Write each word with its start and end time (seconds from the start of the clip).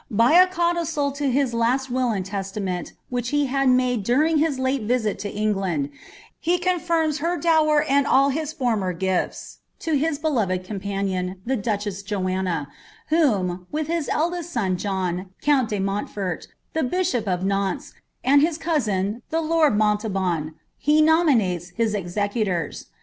By 0.09 0.31
a 0.33 0.47
codicil 0.47 1.11
to 1.11 1.29
his 1.29 1.53
last 1.53 1.91
will 1.91 2.09
and 2.09 2.25
testament, 2.25 2.93
which 3.09 3.29
he 3.29 3.45
had 3.45 3.69
made 3.69 4.01
during 4.03 4.39
his 4.39 4.57
iaie 4.57 4.87
Tisit 4.87 5.19
to 5.19 5.29
England, 5.29 5.91
he 6.39 6.57
confirms 6.57 7.19
her 7.19 7.37
dower 7.37 7.83
and 7.83 8.07
all 8.07 8.29
his 8.29 8.51
former 8.51 8.93
gifts 8.93 9.59
to 9.81 9.93
his 9.95 10.17
beloved 10.17 10.63
companion, 10.63 11.39
the 11.45 11.55
duchess 11.55 12.01
Joanna,' 12.01 12.67
whom, 13.09 13.67
with 13.71 13.85
his 13.85 14.09
eldest 14.09 14.51
son 14.51 14.75
John, 14.75 15.29
count 15.39 15.69
de 15.69 15.77
Montfort, 15.77 16.47
the 16.73 16.81
bishop 16.81 17.27
of 17.27 17.45
Nantes, 17.45 17.93
and 18.23 18.41
his 18.41 18.57
cousin 18.57 19.21
the 19.29 19.39
lord 19.39 19.77
Montauban, 19.77 20.55
he 20.79 20.99
nominates 20.99 21.69
his 21.75 21.93
executors. 21.93 22.87